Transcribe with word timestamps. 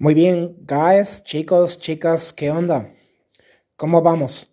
Muy 0.00 0.14
bien, 0.14 0.56
guys, 0.60 1.24
chicos, 1.24 1.76
chicas, 1.80 2.32
¿qué 2.32 2.52
onda? 2.52 2.94
¿Cómo 3.74 4.00
vamos? 4.00 4.48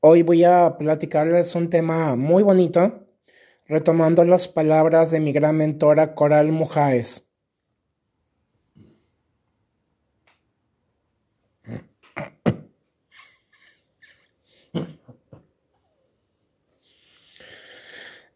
Hoy 0.00 0.24
voy 0.24 0.42
a 0.42 0.76
platicarles 0.76 1.54
un 1.54 1.70
tema 1.70 2.16
muy 2.16 2.42
bonito, 2.42 3.06
retomando 3.68 4.24
las 4.24 4.48
palabras 4.48 5.12
de 5.12 5.20
mi 5.20 5.32
gran 5.32 5.56
mentora 5.56 6.16
Coral 6.16 6.48
Mujáez. 6.48 7.24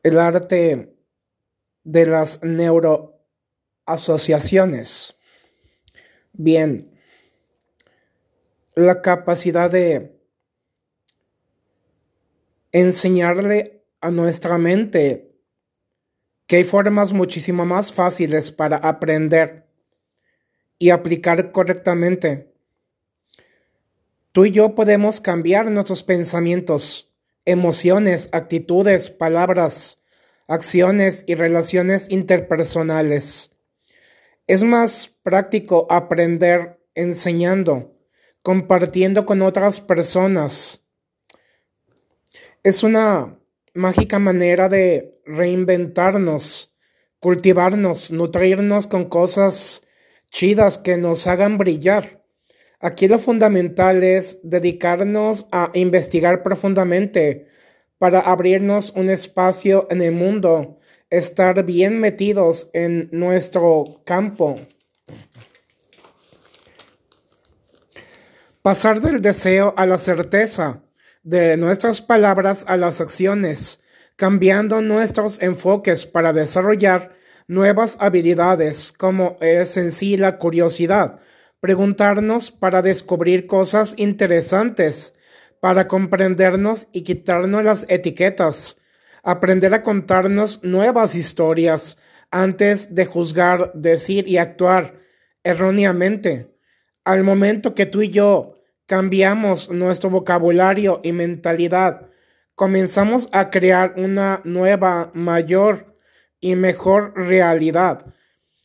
El 0.04 0.20
arte 0.20 0.94
de 1.82 2.06
las 2.06 2.40
neuroasociaciones. 2.44 5.17
Bien, 6.40 6.88
la 8.76 9.02
capacidad 9.02 9.68
de 9.68 10.16
enseñarle 12.70 13.84
a 14.00 14.12
nuestra 14.12 14.56
mente 14.56 15.34
que 16.46 16.58
hay 16.58 16.64
formas 16.64 17.12
muchísimo 17.12 17.66
más 17.66 17.92
fáciles 17.92 18.52
para 18.52 18.76
aprender 18.76 19.66
y 20.78 20.90
aplicar 20.90 21.50
correctamente. 21.50 22.54
Tú 24.30 24.44
y 24.44 24.52
yo 24.52 24.76
podemos 24.76 25.20
cambiar 25.20 25.68
nuestros 25.72 26.04
pensamientos, 26.04 27.12
emociones, 27.46 28.28
actitudes, 28.30 29.10
palabras, 29.10 29.98
acciones 30.46 31.24
y 31.26 31.34
relaciones 31.34 32.08
interpersonales. 32.12 33.57
Es 34.48 34.64
más 34.64 35.14
práctico 35.22 35.86
aprender 35.90 36.80
enseñando, 36.94 37.94
compartiendo 38.40 39.26
con 39.26 39.42
otras 39.42 39.82
personas. 39.82 40.82
Es 42.62 42.82
una 42.82 43.38
mágica 43.74 44.18
manera 44.18 44.70
de 44.70 45.20
reinventarnos, 45.26 46.74
cultivarnos, 47.20 48.10
nutrirnos 48.10 48.86
con 48.86 49.10
cosas 49.10 49.82
chidas 50.30 50.78
que 50.78 50.96
nos 50.96 51.26
hagan 51.26 51.58
brillar. 51.58 52.24
Aquí 52.80 53.06
lo 53.06 53.18
fundamental 53.18 54.02
es 54.02 54.40
dedicarnos 54.42 55.44
a 55.52 55.70
investigar 55.74 56.42
profundamente 56.42 57.48
para 57.98 58.20
abrirnos 58.20 58.94
un 58.96 59.10
espacio 59.10 59.86
en 59.90 60.00
el 60.00 60.12
mundo 60.12 60.77
estar 61.10 61.64
bien 61.64 62.00
metidos 62.00 62.68
en 62.72 63.08
nuestro 63.12 64.02
campo. 64.04 64.56
Pasar 68.62 69.00
del 69.00 69.22
deseo 69.22 69.72
a 69.76 69.86
la 69.86 69.98
certeza, 69.98 70.82
de 71.22 71.56
nuestras 71.56 72.02
palabras 72.02 72.64
a 72.68 72.76
las 72.76 73.00
acciones, 73.00 73.80
cambiando 74.16 74.82
nuestros 74.82 75.40
enfoques 75.40 76.06
para 76.06 76.32
desarrollar 76.32 77.14
nuevas 77.46 77.96
habilidades, 78.00 78.92
como 78.92 79.38
es 79.40 79.76
en 79.76 79.90
sí 79.90 80.16
la 80.18 80.38
curiosidad, 80.38 81.20
preguntarnos 81.60 82.50
para 82.50 82.82
descubrir 82.82 83.46
cosas 83.46 83.94
interesantes, 83.96 85.14
para 85.60 85.88
comprendernos 85.88 86.88
y 86.92 87.02
quitarnos 87.02 87.64
las 87.64 87.86
etiquetas, 87.88 88.76
aprender 89.22 89.74
a 89.74 89.82
contarnos 89.82 90.62
nuevas 90.62 91.14
historias 91.14 91.96
antes 92.30 92.94
de 92.94 93.06
juzgar, 93.06 93.72
decir 93.74 94.28
y 94.28 94.38
actuar 94.38 95.00
erróneamente. 95.42 96.54
Al 97.04 97.24
momento 97.24 97.74
que 97.74 97.86
tú 97.86 98.02
y 98.02 98.10
yo 98.10 98.54
cambiamos 98.86 99.70
nuestro 99.70 100.10
vocabulario 100.10 101.00
y 101.02 101.12
mentalidad, 101.12 102.08
comenzamos 102.54 103.28
a 103.32 103.50
crear 103.50 103.94
una 103.96 104.40
nueva, 104.44 105.10
mayor 105.14 105.96
y 106.40 106.56
mejor 106.56 107.14
realidad. 107.16 108.14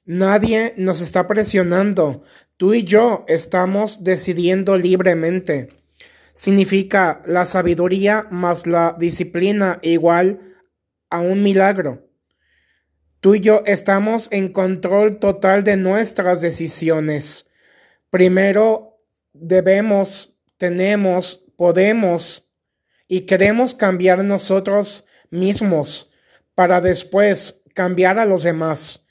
Nadie 0.06 0.74
nos 0.78 1.00
está 1.00 1.28
presionando. 1.28 2.24
Tú 2.58 2.74
y 2.74 2.84
yo 2.84 3.24
estamos 3.28 4.04
decidiendo 4.04 4.78
libremente. 4.78 5.70
Significa 6.34 7.22
la 7.26 7.46
sabiduría 7.46 8.28
más 8.30 8.68
la 8.68 8.96
disciplina 8.98 9.80
igual 9.82 10.53
a 11.14 11.20
un 11.20 11.44
milagro. 11.44 12.10
Tú 13.20 13.36
y 13.36 13.40
yo 13.40 13.62
estamos 13.68 14.28
en 14.32 14.52
control 14.52 15.20
total 15.20 15.64
de 15.64 15.78
nuestras 15.78 16.42
decisiones. 16.42 17.46
Primero 18.10 19.00
debemos, 19.32 20.36
tenemos, 20.58 21.38
podemos 21.56 22.52
y 23.08 23.22
queremos 23.22 23.76
cambiar 23.76 24.24
nosotros 24.24 25.06
mismos 25.30 26.12
para 26.56 26.82
después 26.82 27.62
cambiar 27.76 28.18
a 28.18 28.26
los 28.26 28.42
demás. 28.42 29.06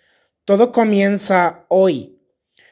Todo 0.45 0.73
comienza 0.73 1.67
hoy. 1.69 2.19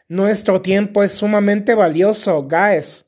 Nuestro 0.08 0.60
tiempo 0.60 1.04
es 1.04 1.12
sumamente 1.12 1.76
valioso, 1.76 2.48
guys. 2.48 3.06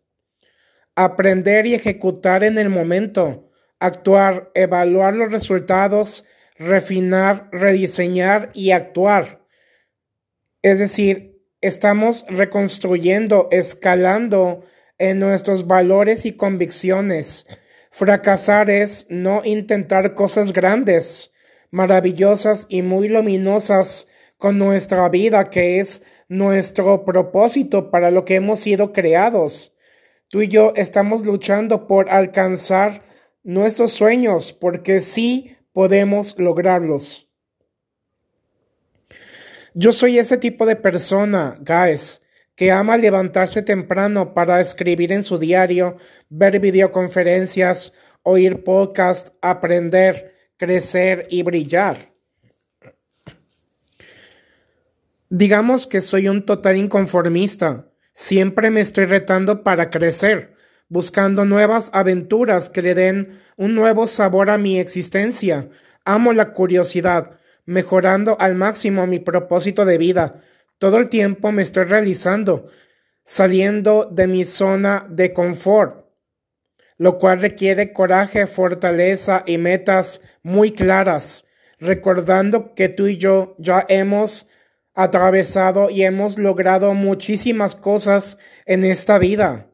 Aprender 0.94 1.66
y 1.66 1.74
ejecutar 1.74 2.44
en 2.44 2.58
el 2.58 2.68
momento 2.68 3.51
actuar, 3.82 4.50
evaluar 4.54 5.14
los 5.14 5.30
resultados, 5.30 6.24
refinar, 6.56 7.48
rediseñar 7.52 8.50
y 8.54 8.70
actuar. 8.70 9.44
Es 10.62 10.78
decir, 10.78 11.42
estamos 11.60 12.24
reconstruyendo, 12.28 13.48
escalando 13.50 14.64
en 14.98 15.18
nuestros 15.18 15.66
valores 15.66 16.24
y 16.26 16.36
convicciones. 16.36 17.46
Fracasar 17.90 18.70
es 18.70 19.06
no 19.08 19.42
intentar 19.44 20.14
cosas 20.14 20.52
grandes, 20.52 21.32
maravillosas 21.70 22.66
y 22.68 22.82
muy 22.82 23.08
luminosas 23.08 24.06
con 24.36 24.58
nuestra 24.58 25.08
vida, 25.08 25.50
que 25.50 25.78
es 25.80 26.02
nuestro 26.28 27.04
propósito 27.04 27.90
para 27.90 28.10
lo 28.10 28.24
que 28.24 28.36
hemos 28.36 28.60
sido 28.60 28.92
creados. 28.92 29.72
Tú 30.28 30.42
y 30.42 30.48
yo 30.48 30.72
estamos 30.76 31.26
luchando 31.26 31.86
por 31.86 32.08
alcanzar 32.08 33.02
nuestros 33.42 33.92
sueños 33.92 34.52
porque 34.52 35.00
sí 35.00 35.56
podemos 35.72 36.38
lograrlos. 36.38 37.28
Yo 39.74 39.92
soy 39.92 40.18
ese 40.18 40.36
tipo 40.36 40.66
de 40.66 40.76
persona, 40.76 41.58
guys, 41.60 42.20
que 42.54 42.70
ama 42.70 42.98
levantarse 42.98 43.62
temprano 43.62 44.34
para 44.34 44.60
escribir 44.60 45.12
en 45.12 45.24
su 45.24 45.38
diario, 45.38 45.96
ver 46.28 46.60
videoconferencias, 46.60 47.92
oír 48.22 48.62
podcast, 48.62 49.30
aprender, 49.40 50.34
crecer 50.58 51.26
y 51.30 51.42
brillar. 51.42 52.12
Digamos 55.30 55.86
que 55.86 56.02
soy 56.02 56.28
un 56.28 56.44
total 56.44 56.76
inconformista. 56.76 57.90
Siempre 58.12 58.70
me 58.70 58.82
estoy 58.82 59.06
retando 59.06 59.64
para 59.64 59.88
crecer 59.88 60.54
buscando 60.92 61.46
nuevas 61.46 61.88
aventuras 61.94 62.68
que 62.68 62.82
le 62.82 62.94
den 62.94 63.40
un 63.56 63.74
nuevo 63.74 64.06
sabor 64.06 64.50
a 64.50 64.58
mi 64.58 64.78
existencia. 64.78 65.70
Amo 66.04 66.34
la 66.34 66.52
curiosidad, 66.52 67.38
mejorando 67.64 68.36
al 68.38 68.56
máximo 68.56 69.06
mi 69.06 69.18
propósito 69.18 69.86
de 69.86 69.96
vida. 69.96 70.42
Todo 70.76 70.98
el 70.98 71.08
tiempo 71.08 71.50
me 71.50 71.62
estoy 71.62 71.84
realizando, 71.84 72.66
saliendo 73.24 74.04
de 74.04 74.26
mi 74.26 74.44
zona 74.44 75.06
de 75.08 75.32
confort, 75.32 76.10
lo 76.98 77.16
cual 77.16 77.40
requiere 77.40 77.94
coraje, 77.94 78.46
fortaleza 78.46 79.44
y 79.46 79.56
metas 79.56 80.20
muy 80.42 80.72
claras, 80.72 81.46
recordando 81.78 82.74
que 82.74 82.90
tú 82.90 83.06
y 83.06 83.16
yo 83.16 83.56
ya 83.58 83.86
hemos 83.88 84.46
atravesado 84.94 85.88
y 85.88 86.04
hemos 86.04 86.38
logrado 86.38 86.92
muchísimas 86.92 87.76
cosas 87.76 88.36
en 88.66 88.84
esta 88.84 89.18
vida. 89.18 89.71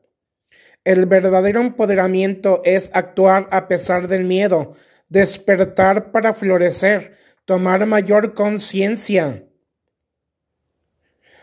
El 0.89 1.05
verdadero 1.05 1.61
empoderamiento 1.61 2.63
es 2.65 2.91
actuar 2.95 3.47
a 3.51 3.69
pesar 3.69 4.09
del 4.09 4.25
miedo, 4.25 4.75
despertar 5.11 6.13
para 6.13 6.33
florecer, 6.33 7.13
tomar 7.45 7.85
mayor 7.85 8.33
conciencia, 8.33 9.45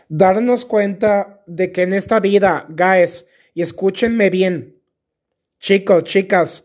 darnos 0.08 0.64
cuenta 0.64 1.44
de 1.46 1.70
que 1.70 1.82
en 1.82 1.92
esta 1.92 2.18
vida, 2.18 2.66
guys, 2.70 3.24
y 3.54 3.62
escúchenme 3.62 4.30
bien, 4.30 4.82
chicos, 5.60 6.02
chicas, 6.02 6.64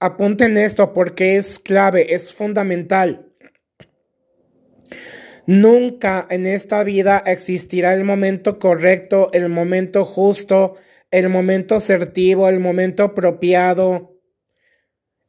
apunten 0.00 0.56
esto 0.56 0.92
porque 0.92 1.36
es 1.36 1.60
clave, 1.60 2.12
es 2.12 2.32
fundamental. 2.32 3.30
Nunca 5.46 6.26
en 6.30 6.46
esta 6.46 6.82
vida 6.82 7.22
existirá 7.24 7.94
el 7.94 8.02
momento 8.02 8.58
correcto, 8.58 9.30
el 9.32 9.48
momento 9.50 10.04
justo, 10.04 10.74
el 11.10 11.28
momento 11.28 11.74
asertivo, 11.76 12.48
el 12.48 12.60
momento 12.60 13.02
apropiado. 13.02 14.20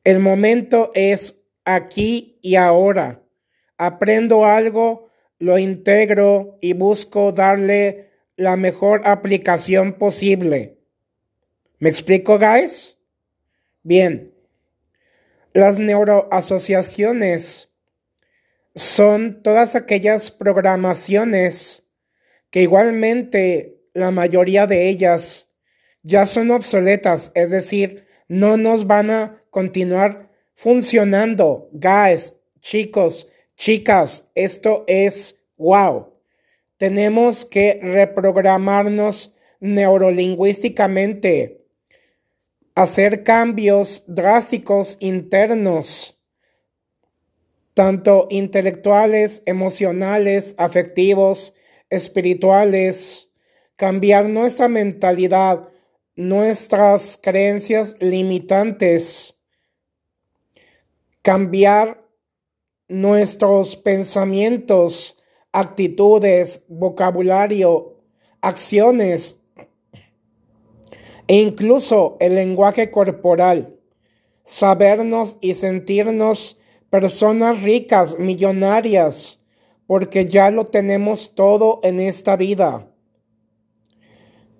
El 0.03 0.19
momento 0.19 0.91
es 0.93 1.35
aquí 1.65 2.39
y 2.41 2.55
ahora. 2.55 3.23
Aprendo 3.77 4.45
algo, 4.45 5.09
lo 5.39 5.57
integro 5.57 6.57
y 6.61 6.73
busco 6.73 7.31
darle 7.31 8.09
la 8.35 8.55
mejor 8.55 9.01
aplicación 9.05 9.93
posible. 9.93 10.79
¿Me 11.79 11.89
explico, 11.89 12.37
guys? 12.37 12.97
Bien, 13.83 14.33
las 15.53 15.79
neuroasociaciones 15.79 17.69
son 18.75 19.41
todas 19.41 19.75
aquellas 19.75 20.31
programaciones 20.31 21.83
que 22.49 22.61
igualmente 22.61 23.81
la 23.93 24.11
mayoría 24.11 24.67
de 24.67 24.89
ellas 24.89 25.48
ya 26.03 26.25
son 26.25 26.51
obsoletas, 26.51 27.31
es 27.35 27.51
decir, 27.51 28.05
no 28.27 28.57
nos 28.57 28.87
van 28.87 29.09
a 29.09 29.43
continuar 29.49 30.29
funcionando. 30.53 31.69
Guys, 31.71 32.33
chicos, 32.61 33.27
chicas, 33.55 34.27
esto 34.35 34.83
es 34.87 35.39
wow. 35.57 36.13
Tenemos 36.77 37.45
que 37.45 37.79
reprogramarnos 37.81 39.35
neurolingüísticamente, 39.59 41.65
hacer 42.75 43.23
cambios 43.23 44.03
drásticos 44.07 44.95
internos, 44.99 46.17
tanto 47.73 48.27
intelectuales, 48.29 49.43
emocionales, 49.45 50.55
afectivos, 50.57 51.53
espirituales, 51.89 53.29
cambiar 53.75 54.29
nuestra 54.29 54.67
mentalidad, 54.67 55.69
nuestras 56.19 57.17
creencias 57.21 57.95
limitantes, 58.01 59.35
cambiar 61.21 62.05
nuestros 62.89 63.77
pensamientos, 63.77 65.17
actitudes, 65.53 66.61
vocabulario, 66.67 68.03
acciones 68.41 69.39
e 71.27 71.35
incluso 71.35 72.17
el 72.19 72.35
lenguaje 72.35 72.91
corporal, 72.91 73.79
sabernos 74.43 75.37
y 75.39 75.53
sentirnos 75.53 76.59
personas 76.89 77.63
ricas, 77.63 78.19
millonarias, 78.19 79.39
porque 79.87 80.25
ya 80.25 80.51
lo 80.51 80.65
tenemos 80.65 81.33
todo 81.33 81.79
en 81.81 82.01
esta 82.01 82.35
vida. 82.35 82.88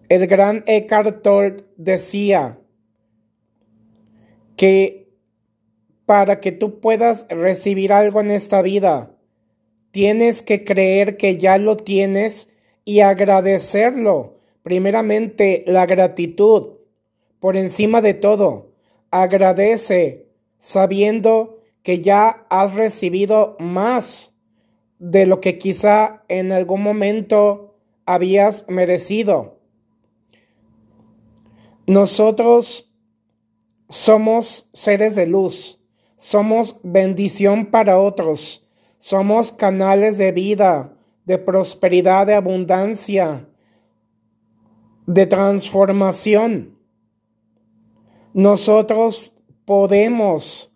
El 0.10 0.26
gran 0.26 0.64
Eckhart 0.66 1.22
Tolle 1.22 1.66
decía 1.78 2.60
que 4.58 5.08
para 6.08 6.40
que 6.40 6.52
tú 6.52 6.80
puedas 6.80 7.28
recibir 7.30 7.94
algo 7.94 8.20
en 8.20 8.32
esta 8.32 8.64
vida, 8.64 9.16
tienes 9.92 10.42
que 10.42 10.64
creer 10.64 11.16
que 11.18 11.38
ya 11.38 11.60
lo 11.60 11.78
tienes 11.78 12.50
y 12.86 13.02
agradecerlo. 13.02 14.40
Primeramente, 14.64 15.64
la 15.68 15.86
gratitud 15.86 16.80
por 17.40 17.56
encima 17.56 18.02
de 18.02 18.16
todo. 18.16 18.72
Agradece 19.12 20.28
sabiendo 20.58 21.62
que 21.84 22.00
ya 22.00 22.48
has 22.50 22.74
recibido 22.74 23.56
más 23.60 24.34
de 24.98 25.28
lo 25.28 25.40
que 25.40 25.60
quizá 25.60 26.24
en 26.28 26.52
algún 26.52 26.82
momento 26.82 27.76
habías 28.08 28.66
merecido. 28.68 29.59
Nosotros 31.90 32.94
somos 33.88 34.70
seres 34.74 35.16
de 35.16 35.26
luz, 35.26 35.84
somos 36.18 36.82
bendición 36.84 37.66
para 37.66 38.00
otros, 38.00 38.70
somos 39.00 39.52
canales 39.52 40.20
de 40.20 40.32
vida, 40.32 40.96
de 41.26 41.40
prosperidad, 41.40 42.28
de 42.28 42.36
abundancia, 42.36 43.50
de 45.08 45.26
transformación. 45.26 46.78
Nosotros 48.36 49.34
podemos 49.66 50.72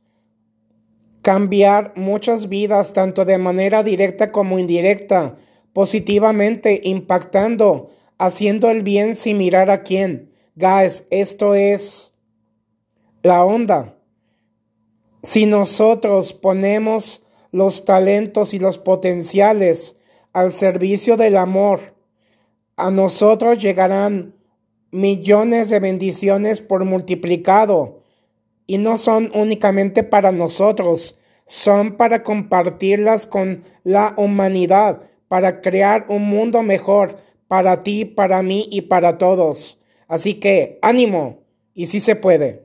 cambiar 1.22 1.94
muchas 1.96 2.50
vidas, 2.50 2.92
tanto 2.92 3.24
de 3.24 3.38
manera 3.38 3.84
directa 3.84 4.32
como 4.32 4.58
indirecta, 4.58 5.36
positivamente 5.74 6.82
impactando, 6.86 7.92
haciendo 8.18 8.72
el 8.72 8.82
bien 8.82 9.16
sin 9.16 9.38
mirar 9.38 9.70
a 9.70 9.84
quién. 9.84 10.33
Guys, 10.56 11.08
esto 11.10 11.56
es 11.56 12.14
la 13.24 13.44
onda. 13.44 13.98
Si 15.24 15.48
nosotros 15.48 16.36
ponemos 16.36 17.26
los 17.52 17.86
talentos 17.86 18.54
y 18.54 18.60
los 18.60 18.78
potenciales 18.78 19.96
al 20.32 20.52
servicio 20.52 21.18
del 21.18 21.38
amor, 21.38 21.96
a 22.76 22.92
nosotros 22.92 23.58
llegarán 23.64 24.36
millones 24.92 25.70
de 25.70 25.80
bendiciones 25.80 26.62
por 26.62 26.86
multiplicado 26.86 28.04
y 28.68 28.78
no 28.78 29.00
son 29.00 29.32
únicamente 29.34 30.04
para 30.04 30.32
nosotros, 30.32 31.18
son 31.48 31.98
para 31.98 32.22
compartirlas 32.22 33.26
con 33.26 33.64
la 33.84 34.14
humanidad, 34.18 35.02
para 35.28 35.62
crear 35.62 36.06
un 36.10 36.30
mundo 36.30 36.62
mejor 36.62 37.18
para 37.48 37.82
ti, 37.82 38.06
para 38.06 38.44
mí 38.44 38.68
y 38.70 38.84
para 38.84 39.18
todos. 39.18 39.80
Así 40.08 40.36
que 40.36 40.80
ánimo, 40.82 41.44
y 41.74 41.88
si 41.88 42.00
se 42.00 42.16
puede. 42.16 42.63